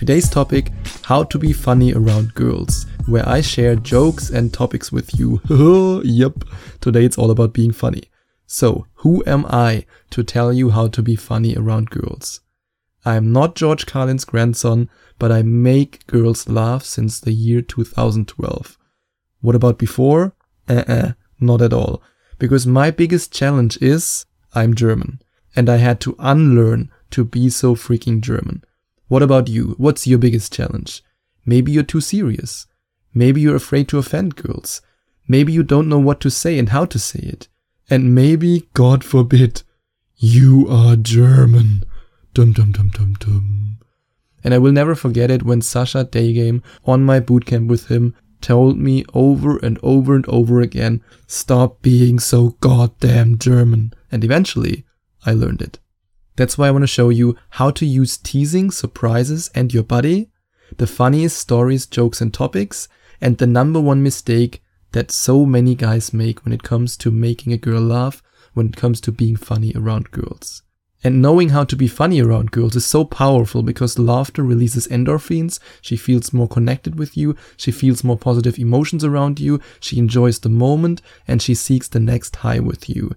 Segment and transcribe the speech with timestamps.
[0.00, 0.72] Today's topic
[1.04, 5.42] How to be funny around girls, where I share jokes and topics with you.
[6.06, 6.42] yep,
[6.80, 8.04] today it's all about being funny.
[8.46, 12.40] So, who am I to tell you how to be funny around girls?
[13.04, 18.78] I'm not George Carlin's grandson, but I make girls laugh since the year 2012.
[19.42, 20.34] What about before?
[20.66, 22.02] Uh uh, not at all.
[22.38, 25.20] Because my biggest challenge is I'm German.
[25.54, 28.64] And I had to unlearn to be so freaking German.
[29.10, 29.74] What about you?
[29.76, 31.02] What's your biggest challenge?
[31.44, 32.68] Maybe you're too serious.
[33.12, 34.82] Maybe you're afraid to offend girls.
[35.26, 37.48] Maybe you don't know what to say and how to say it.
[37.90, 39.64] And maybe, God forbid,
[40.16, 41.82] you are German.
[42.34, 43.78] Dum dum dum dum dum.
[44.44, 48.78] And I will never forget it when Sasha Daygame on my bootcamp with him told
[48.78, 53.92] me over and over and over again, stop being so goddamn German.
[54.12, 54.84] And eventually,
[55.26, 55.80] I learned it.
[56.36, 60.30] That's why I want to show you how to use teasing, surprises, and your body,
[60.76, 62.88] the funniest stories, jokes, and topics,
[63.20, 67.52] and the number one mistake that so many guys make when it comes to making
[67.52, 68.22] a girl laugh,
[68.54, 70.62] when it comes to being funny around girls.
[71.02, 75.58] And knowing how to be funny around girls is so powerful because laughter releases endorphins.
[75.80, 77.36] She feels more connected with you.
[77.56, 79.60] She feels more positive emotions around you.
[79.80, 83.12] She enjoys the moment and she seeks the next high with you.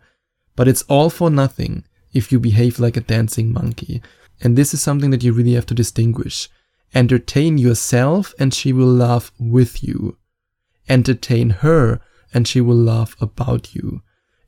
[0.55, 4.01] But it's all for nothing if you behave like a dancing monkey.
[4.41, 6.49] And this is something that you really have to distinguish.
[6.93, 10.17] Entertain yourself and she will laugh with you.
[10.87, 12.01] Entertain her
[12.33, 14.01] and she will laugh about you.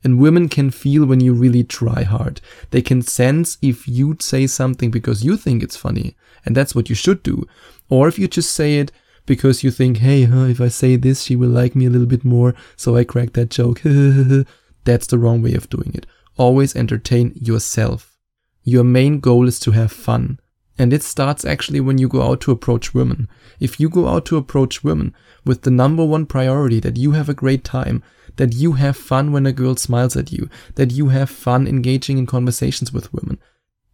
[0.04, 2.40] And women can feel when you really try hard.
[2.70, 6.88] They can sense if you'd say something because you think it's funny, and that's what
[6.88, 7.48] you should do.
[7.88, 8.92] Or if you just say it
[9.24, 12.06] because you think, hey, huh, if I say this, she will like me a little
[12.06, 13.80] bit more, so I crack that joke.
[14.84, 18.18] that's the wrong way of doing it always entertain yourself.
[18.64, 20.40] Your main goal is to have fun.
[20.78, 23.28] And it starts actually when you go out to approach women.
[23.60, 25.14] If you go out to approach women
[25.44, 28.02] with the number one priority that you have a great time,
[28.36, 32.18] that you have fun when a girl smiles at you, that you have fun engaging
[32.18, 33.38] in conversations with women,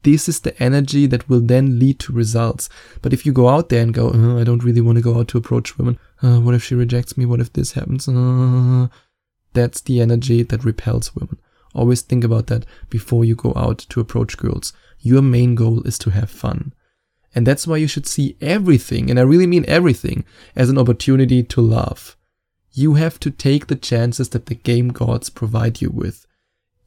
[0.03, 2.69] this is the energy that will then lead to results.
[3.03, 5.19] But if you go out there and go, oh, I don't really want to go
[5.19, 7.25] out to approach women, uh, what if she rejects me?
[7.25, 8.09] What if this happens?
[8.09, 8.89] Uh,
[9.53, 11.39] that's the energy that repels women.
[11.75, 14.73] Always think about that before you go out to approach girls.
[15.01, 16.73] Your main goal is to have fun.
[17.35, 20.25] And that's why you should see everything, and I really mean everything,
[20.55, 22.17] as an opportunity to laugh.
[22.73, 26.27] You have to take the chances that the game gods provide you with.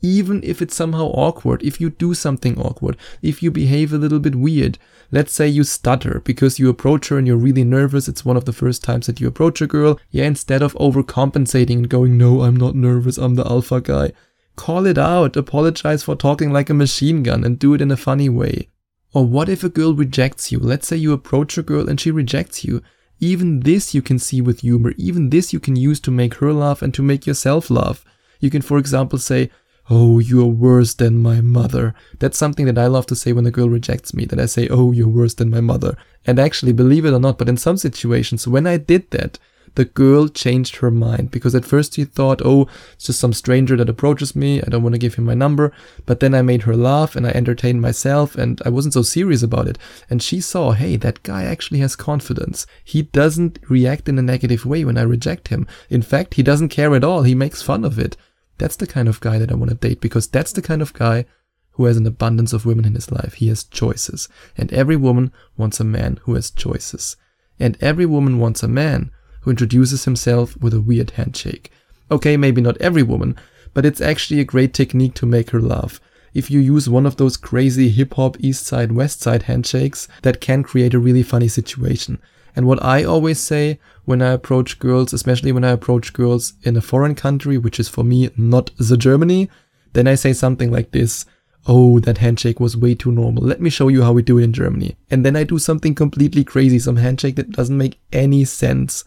[0.01, 4.19] Even if it's somehow awkward, if you do something awkward, if you behave a little
[4.19, 4.78] bit weird,
[5.12, 8.46] let's say you stutter because you approach her and you're really nervous, it's one of
[8.46, 12.41] the first times that you approach a girl, yeah, instead of overcompensating and going, no,
[12.41, 14.12] I'm not nervous, I'm the alpha guy,
[14.55, 17.97] Call it out, apologize for talking like a machine gun and do it in a
[17.97, 18.69] funny way.
[19.13, 20.59] Or what if a girl rejects you?
[20.59, 22.81] Let's say you approach a girl and she rejects you.
[23.19, 24.93] Even this you can see with humor.
[24.97, 28.03] Even this you can use to make her laugh and to make yourself laugh.
[28.39, 29.49] You can, for example, say,
[29.89, 31.93] Oh, you're worse than my mother.
[32.19, 34.67] That's something that I love to say when a girl rejects me, that I say,
[34.67, 35.95] Oh, you're worse than my mother.
[36.25, 39.37] And actually, believe it or not, but in some situations, when I did that,
[39.75, 43.75] the girl changed her mind because at first she thought, oh, it's just some stranger
[43.75, 44.62] that approaches me.
[44.62, 45.72] I don't want to give him my number.
[46.06, 49.44] But then I made her laugh and I entertained myself and I wasn't so serious
[49.44, 49.78] about it.
[50.09, 52.66] And she saw, hey, that guy actually has confidence.
[52.84, 55.68] He doesn't react in a negative way when I reject him.
[55.90, 57.24] In fact, he doesn't care at all.
[57.24, 58.18] He makes fun of it.
[58.58, 60.94] That's the kind of guy that I want to date because that's the kind of
[60.94, 61.25] guy
[61.72, 63.34] who has an abundance of women in his life.
[63.35, 64.30] He has choices.
[64.58, 67.18] And every woman wants a man who has choices.
[67.59, 69.12] And every woman wants a man
[69.46, 71.72] who introduces himself with a weird handshake.
[72.09, 73.38] Okay, maybe not every woman,
[73.76, 76.02] but it's actually a great technique to make her laugh.
[76.34, 80.42] If you use one of those crazy hip hop east side west side handshakes, that
[80.42, 82.20] can create a really funny situation.
[82.56, 86.76] And what I always say when I approach girls, especially when I approach girls in
[86.76, 89.50] a foreign country, which is for me not the Germany,
[89.94, 91.26] then I say something like this.
[91.68, 93.44] Oh, that handshake was way too normal.
[93.44, 94.97] Let me show you how we do it in Germany.
[95.12, 99.03] And then I do something completely crazy, some handshake that doesn't make any sense.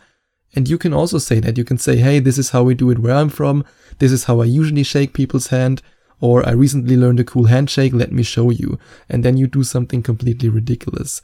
[0.55, 1.59] And you can also say that.
[1.59, 3.65] You can say, hey, this is how we do it where I'm from.
[3.99, 5.83] This is how I usually shake people's hand.
[6.21, 7.93] Or I recently learned a cool handshake.
[7.93, 8.79] Let me show you.
[9.09, 11.23] And then you do something completely ridiculous.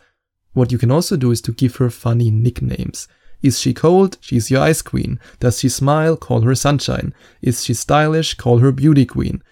[0.52, 3.08] What you can also do is to give her funny nicknames.
[3.42, 4.16] Is she cold?
[4.20, 5.18] She's your ice queen.
[5.40, 6.16] Does she smile?
[6.16, 7.12] Call her sunshine.
[7.42, 8.34] Is she stylish?
[8.34, 9.42] Call her beauty queen.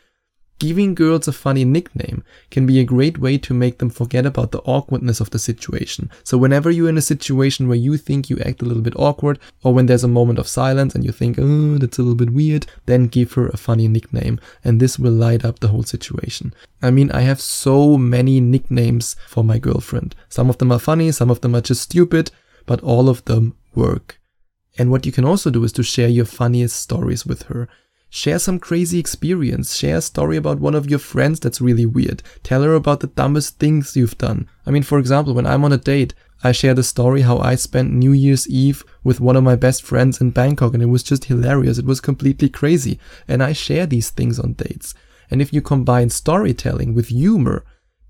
[0.63, 2.23] Giving girls a funny nickname
[2.53, 6.09] can be a great way to make them forget about the awkwardness of the situation.
[6.23, 9.41] So whenever you're in a situation where you think you act a little bit awkward,
[9.65, 12.31] or when there's a moment of silence and you think, oh, that's a little bit
[12.31, 16.55] weird, then give her a funny nickname, and this will light up the whole situation.
[16.81, 20.15] I mean, I have so many nicknames for my girlfriend.
[20.29, 22.31] Some of them are funny, some of them are just stupid,
[22.67, 24.21] but all of them work.
[24.79, 27.69] And what you can also do is to share your funniest stories with her.
[28.15, 29.75] Share some crazy experience.
[29.75, 32.23] Share a story about one of your friends that's really weird.
[32.43, 34.51] Tell her about the dumbest things you've done.
[34.67, 36.13] I mean, for example, when I'm on a date,
[36.45, 39.83] I share the story how I spent New Year's Eve with one of my best
[39.83, 41.79] friends in Bangkok and it was just hilarious.
[41.79, 43.01] It was completely crazy.
[43.27, 44.93] And I share these things on dates.
[45.31, 47.65] And if you combine storytelling with humor,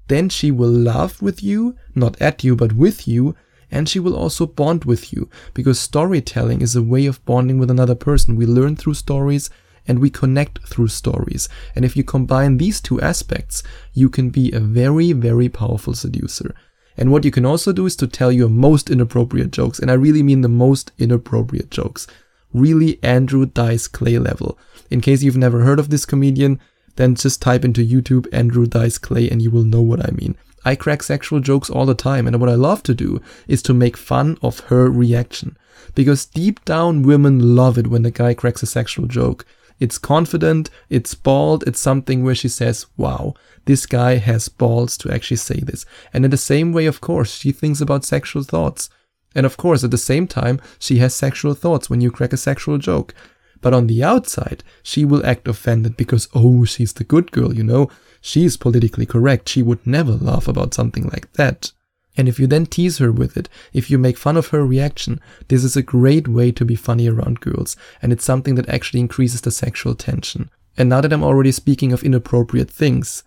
[0.08, 3.36] then she will laugh with you, not at you, but with you,
[3.70, 7.70] and she will also bond with you because storytelling is a way of bonding with
[7.70, 8.34] another person.
[8.34, 9.48] We learn through stories
[9.86, 11.48] and we connect through stories.
[11.74, 13.62] And if you combine these two aspects,
[13.92, 16.54] you can be a very, very powerful seducer.
[16.96, 19.78] And what you can also do is to tell your most inappropriate jokes.
[19.78, 22.06] And I really mean the most inappropriate jokes.
[22.52, 24.58] Really Andrew Dice Clay level.
[24.90, 26.60] In case you've never heard of this comedian,
[26.96, 30.36] then just type into YouTube Andrew Dice Clay and you will know what I mean.
[30.64, 33.74] I crack sexual jokes all the time, and what I love to do is to
[33.74, 35.56] make fun of her reaction.
[35.94, 39.44] Because deep down, women love it when a guy cracks a sexual joke.
[39.82, 43.34] It's confident, it's bold, it's something where she says, wow,
[43.64, 45.84] this guy has balls to actually say this.
[46.12, 48.90] And in the same way, of course, she thinks about sexual thoughts.
[49.34, 52.36] And of course, at the same time, she has sexual thoughts when you crack a
[52.36, 53.12] sexual joke.
[53.60, 57.64] But on the outside, she will act offended because, oh, she's the good girl, you
[57.64, 57.90] know?
[58.20, 59.48] She's politically correct.
[59.48, 61.72] She would never laugh about something like that.
[62.16, 65.20] And if you then tease her with it, if you make fun of her reaction,
[65.48, 69.00] this is a great way to be funny around girls, and it's something that actually
[69.00, 70.50] increases the sexual tension.
[70.76, 73.24] And now that I'm already speaking of inappropriate things,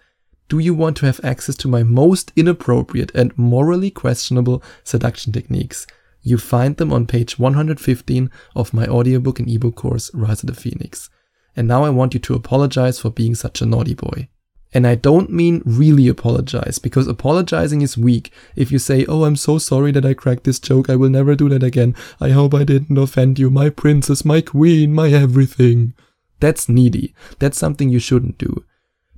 [0.48, 5.88] do you want to have access to my most inappropriate and morally questionable seduction techniques?
[6.22, 10.56] You find them on page 115 of my audiobook and ebook course, Rise of the
[10.56, 11.10] Phoenix.
[11.56, 14.28] And now I want you to apologize for being such a naughty boy.
[14.76, 18.30] And I don't mean really apologize, because apologizing is weak.
[18.58, 21.34] If you say, Oh, I'm so sorry that I cracked this joke, I will never
[21.34, 21.96] do that again.
[22.20, 25.94] I hope I didn't offend you, my princess, my queen, my everything.
[26.42, 27.16] That's needy.
[27.40, 28.66] That's something you shouldn't do.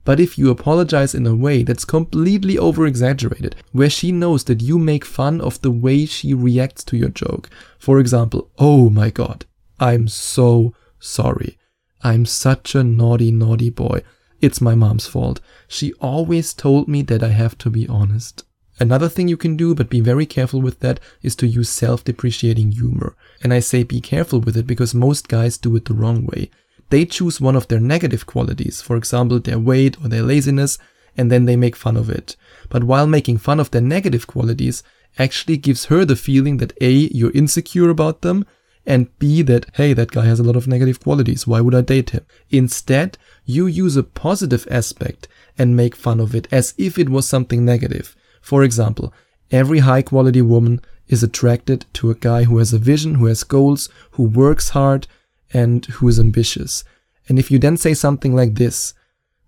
[0.05, 4.61] But if you apologize in a way that's completely over exaggerated, where she knows that
[4.61, 7.49] you make fun of the way she reacts to your joke,
[7.79, 9.45] for example, oh my god,
[9.79, 11.57] I'm so sorry.
[12.03, 14.03] I'm such a naughty, naughty boy.
[14.39, 15.39] It's my mom's fault.
[15.67, 18.43] She always told me that I have to be honest.
[18.79, 22.73] Another thing you can do, but be very careful with that, is to use self-depreciating
[22.73, 23.15] humor.
[23.43, 26.51] And I say be careful with it because most guys do it the wrong way.
[26.89, 30.77] They choose one of their negative qualities, for example, their weight or their laziness,
[31.17, 32.35] and then they make fun of it.
[32.69, 34.83] But while making fun of their negative qualities
[35.17, 38.45] actually gives her the feeling that A, you're insecure about them,
[38.87, 41.81] and B, that, hey, that guy has a lot of negative qualities, why would I
[41.81, 42.25] date him?
[42.49, 47.27] Instead, you use a positive aspect and make fun of it as if it was
[47.27, 48.15] something negative.
[48.41, 49.13] For example,
[49.51, 50.79] every high quality woman
[51.09, 55.05] is attracted to a guy who has a vision, who has goals, who works hard,
[55.53, 56.85] and who is ambitious.
[57.27, 58.93] And if you then say something like this,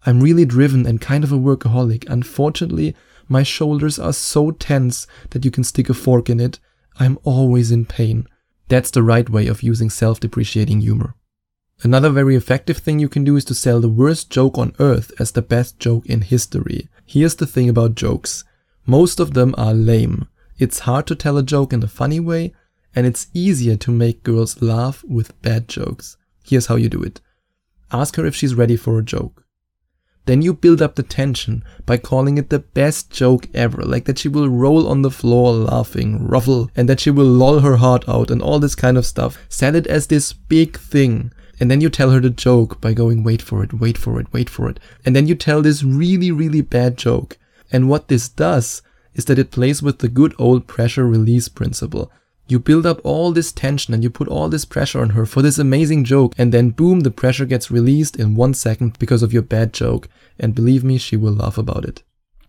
[0.05, 2.09] I'm really driven and kind of a workaholic.
[2.09, 2.93] Unfortunately,
[3.29, 6.59] my shoulders are so tense that you can stick a fork in it.
[6.99, 8.27] I'm always in pain.
[8.69, 11.15] That's the right way of using self-depreciating humor.
[11.81, 15.11] Another very effective thing you can do is to sell the worst joke on earth
[15.19, 16.87] as the best joke in history.
[17.05, 18.43] Here's the thing about jokes.
[18.85, 20.27] Most of them are lame.
[20.57, 22.53] It's hard to tell a joke in a funny way,
[22.95, 26.17] and it's easier to make girls laugh with bad jokes.
[26.43, 27.21] Here's how you do it.
[27.91, 29.45] Ask her if she's ready for a joke.
[30.29, 34.19] Then you build up the tension by calling it the best joke ever, like that
[34.19, 38.07] she will roll on the floor laughing, ruffle, and that she will loll her heart
[38.07, 39.39] out and all this kind of stuff.
[39.49, 41.33] Sell it as this big thing.
[41.59, 44.31] And then you tell her the joke by going, wait for it, wait for it,
[44.31, 44.79] wait for it.
[45.03, 47.39] And then you tell this really, really bad joke.
[47.71, 48.83] And what this does
[49.15, 52.11] is that it plays with the good old pressure release principle.
[52.49, 55.43] You build up all this tension and you put all this pressure on her for
[55.43, 59.31] this amazing joke, and then boom, the pressure gets released in one second because of
[59.31, 60.09] your bad joke.
[60.39, 62.01] And believe me, she will laugh about it.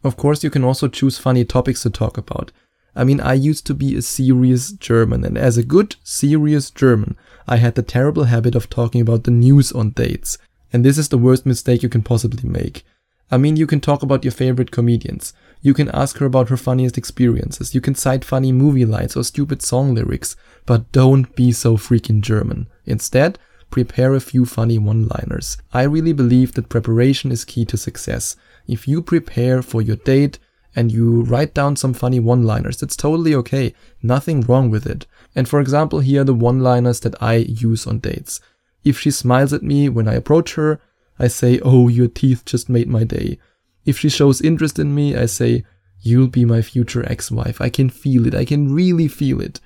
[0.03, 2.51] Of course, you can also choose funny topics to talk about.
[2.97, 7.15] I mean, I used to be a serious German, and as a good, serious German,
[7.47, 10.39] I had the terrible habit of talking about the news on dates.
[10.73, 12.85] And this is the worst mistake you can possibly make.
[13.31, 15.33] I mean, you can talk about your favorite comedians.
[15.63, 17.75] You can ask her about her funniest experiences.
[17.75, 20.35] You can cite funny movie lines or stupid song lyrics,
[20.67, 22.67] but don't be so freaking German.
[22.87, 23.39] Instead,
[23.71, 25.59] prepare a few funny one liners.
[25.73, 28.37] I really believe that preparation is key to success.
[28.67, 30.39] If you prepare for your date
[30.75, 33.75] and you write down some funny one liners, that's totally okay.
[34.03, 35.07] Nothing wrong with it.
[35.37, 38.41] And for example, here are the one liners that I use on dates.
[38.83, 40.81] If she smiles at me when I approach her,
[41.21, 43.39] I say, Oh, your teeth just made my day.
[43.85, 45.65] If she shows interest in me, I say,
[46.01, 47.61] You'll be my future ex wife.
[47.61, 48.35] I can feel it.
[48.35, 49.61] I can really feel it.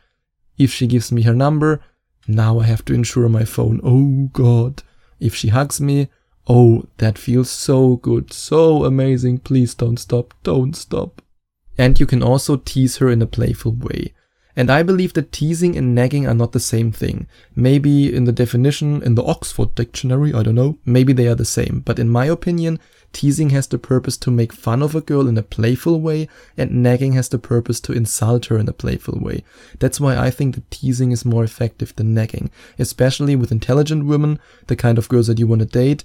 [0.58, 1.80] If she gives me her number,
[2.26, 3.80] now I have to insure my phone.
[3.84, 4.82] Oh God.
[5.20, 6.08] If she hugs me,
[6.48, 9.38] oh, that feels so good, so amazing.
[9.38, 11.22] Please don't stop, don't stop.
[11.78, 14.13] And you can also tease her in a playful way.
[14.56, 17.26] And I believe that teasing and nagging are not the same thing.
[17.56, 21.44] Maybe in the definition in the Oxford Dictionary, I don't know, maybe they are the
[21.44, 21.82] same.
[21.84, 22.78] But in my opinion,
[23.12, 26.82] teasing has the purpose to make fun of a girl in a playful way, and
[26.82, 29.42] nagging has the purpose to insult her in a playful way.
[29.80, 34.38] That's why I think that teasing is more effective than nagging, especially with intelligent women,
[34.68, 36.04] the kind of girls that you want to date,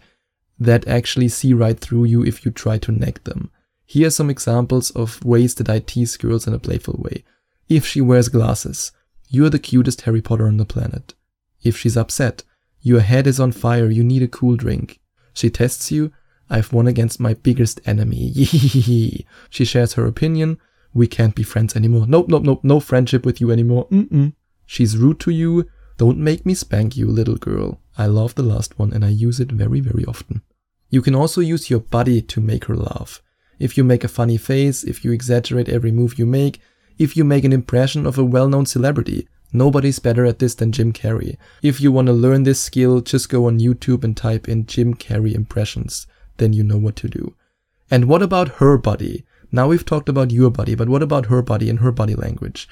[0.60, 3.52] that actually see right through you if you try to nag them.
[3.86, 7.24] Here are some examples of ways that I tease girls in a playful way.
[7.70, 8.92] If she wears glasses,
[9.28, 11.14] you're the cutest Harry Potter on the planet.
[11.62, 12.44] If she's upset,
[12.82, 15.00] your head is on fire, you need a cool drink.
[15.34, 16.12] She tests you,
[16.50, 18.34] I've won against my biggest enemy.
[19.50, 20.58] she shares her opinion,
[20.96, 22.08] we can't be friends anymore.
[22.08, 23.88] Nope, nope, nope, no friendship with you anymore.
[23.90, 24.34] Mm-mm.
[24.66, 27.82] She's rude to you, don't make me spank you, little girl.
[28.00, 30.42] I love the last one and I use it very, very often.
[30.90, 33.22] You can also use your body to make her laugh.
[33.60, 36.60] If you make a funny face, if you exaggerate every move you make,
[37.00, 39.28] if you make an impression of a well-known celebrity.
[39.52, 41.38] Nobody's better at this than Jim Carrey.
[41.64, 44.94] If you want to learn this skill, just go on YouTube and type in Jim
[44.94, 46.06] Carrey impressions.
[46.38, 47.34] Then you know what to do.
[47.90, 49.26] And what about her body?
[49.52, 52.70] Now we've talked about your body, but what about her body and her body language?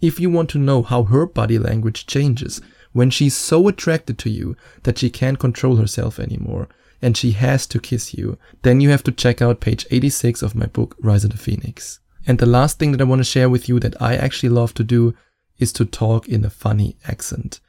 [0.00, 2.60] If you want to know how her body language changes
[2.92, 6.68] when she's so attracted to you that she can't control herself anymore
[7.02, 10.54] and she has to kiss you, then you have to check out page 86 of
[10.54, 11.98] my book, Rise of the Phoenix.
[12.26, 14.74] And the last thing that I want to share with you that I actually love
[14.74, 15.14] to do
[15.58, 17.60] is to talk in a funny accent.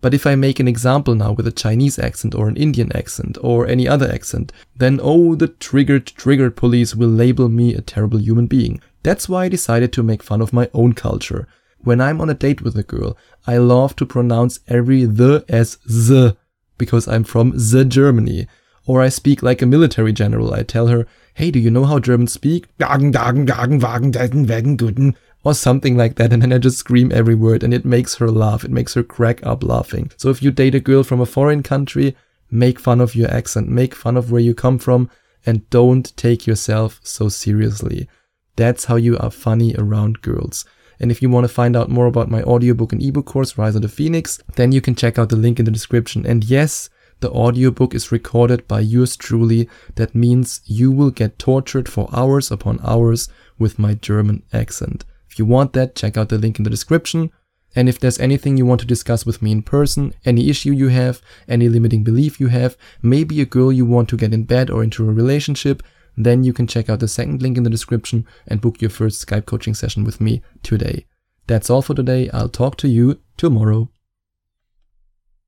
[0.00, 3.38] But if I make an example now with a Chinese accent or an Indian accent
[3.40, 8.20] or any other accent, then oh, the triggered, triggered police will label me a terrible
[8.20, 8.82] human being.
[9.02, 11.48] That's why I decided to make fun of my own culture.
[11.78, 15.76] When I'm on a date with a girl, I love to pronounce every the as
[15.86, 16.36] the
[16.76, 18.46] because I'm from the Germany.
[18.86, 20.52] Or I speak like a military general.
[20.52, 22.66] I tell her, hey, do you know how Germans speak?
[22.78, 25.14] Gagen, gagen.
[25.42, 26.32] Or something like that.
[26.32, 28.64] And then I just scream every word and it makes her laugh.
[28.64, 30.10] It makes her crack up laughing.
[30.16, 32.16] So if you date a girl from a foreign country,
[32.50, 35.10] make fun of your accent, make fun of where you come from,
[35.44, 38.08] and don't take yourself so seriously.
[38.56, 40.64] That's how you are funny around girls.
[41.00, 43.74] And if you want to find out more about my audiobook and ebook course, Rise
[43.74, 46.24] of the Phoenix, then you can check out the link in the description.
[46.24, 46.88] And yes,
[47.24, 49.66] the audiobook is recorded by yours truly.
[49.94, 55.06] That means you will get tortured for hours upon hours with my German accent.
[55.30, 57.30] If you want that, check out the link in the description.
[57.74, 60.88] And if there's anything you want to discuss with me in person, any issue you
[60.88, 64.68] have, any limiting belief you have, maybe a girl you want to get in bed
[64.68, 65.82] or into a relationship,
[66.18, 69.26] then you can check out the second link in the description and book your first
[69.26, 71.06] Skype coaching session with me today.
[71.46, 72.28] That's all for today.
[72.34, 73.88] I'll talk to you tomorrow.